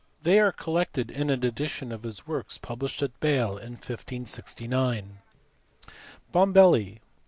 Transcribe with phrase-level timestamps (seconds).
[0.23, 5.19] They are collected in an edition of his works published at Bale in 1569.
[6.33, 7.01] Bombelli.